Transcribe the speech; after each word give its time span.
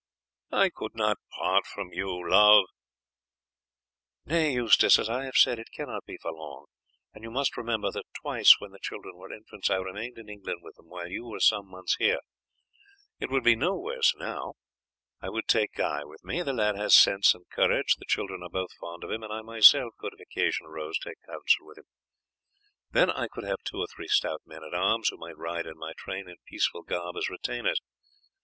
"I 0.51 0.71
could 0.71 0.95
not 0.95 1.19
part 1.37 1.67
from 1.67 1.93
you, 1.93 2.27
love." 2.27 2.65
"Nay, 4.25 4.53
Eustace, 4.53 4.97
as 4.97 5.07
I 5.07 5.25
have 5.25 5.35
said, 5.35 5.59
it 5.59 5.69
cannot 5.71 6.05
be 6.05 6.17
for 6.19 6.31
long; 6.33 6.65
and 7.13 7.23
you 7.23 7.29
must 7.29 7.55
remember 7.55 7.91
that 7.91 8.05
twice 8.19 8.55
when 8.57 8.71
the 8.71 8.79
children 8.81 9.15
were 9.15 9.31
infants 9.31 9.69
I 9.69 9.75
remained 9.75 10.17
in 10.17 10.27
England 10.27 10.61
with 10.63 10.73
them 10.75 10.87
while 10.87 11.07
you 11.07 11.25
were 11.27 11.39
some 11.39 11.67
months 11.69 11.97
here. 11.97 12.17
It 13.19 13.29
would 13.29 13.43
be 13.43 13.55
no 13.55 13.77
worse 13.77 14.15
now. 14.17 14.53
I 15.21 15.29
would 15.29 15.47
take 15.47 15.73
Guy 15.75 16.03
with 16.03 16.23
me; 16.23 16.41
the 16.41 16.51
lad 16.51 16.75
has 16.77 16.97
sense 16.97 17.35
and 17.35 17.47
courage, 17.51 17.97
the 17.99 18.05
children 18.07 18.41
are 18.41 18.49
both 18.49 18.73
fond 18.79 19.03
of 19.03 19.11
him, 19.11 19.21
and 19.21 19.31
I 19.31 19.43
myself 19.43 19.93
could, 19.99 20.13
if 20.17 20.19
occasion 20.27 20.65
arose, 20.65 20.97
take 20.97 21.21
counsel 21.27 21.67
with 21.67 21.77
him. 21.77 21.85
Then 22.89 23.11
I 23.11 23.27
could 23.27 23.43
have 23.43 23.59
two 23.63 23.77
or 23.77 23.87
three 23.95 24.07
stout 24.07 24.41
men 24.47 24.63
at 24.63 24.73
arms 24.73 25.09
who 25.09 25.17
might 25.17 25.37
ride 25.37 25.67
in 25.67 25.77
my 25.77 25.93
train 25.95 26.27
in 26.27 26.37
peaceful 26.47 26.81
garb 26.81 27.17
as 27.17 27.29
retainers. 27.29 27.79